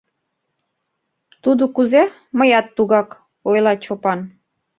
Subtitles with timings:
[1.43, 2.03] Тудо кузе,
[2.37, 3.09] мыят тугак,—
[3.49, 4.19] ойла Чопан.